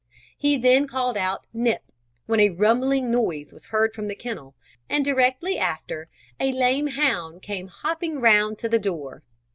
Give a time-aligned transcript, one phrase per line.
[0.35, 1.83] He then called out "Nip,"
[2.25, 4.55] when a rumbling noise was heard from the kennel,
[4.89, 9.21] and directly after a lame hound came hopping round to the door.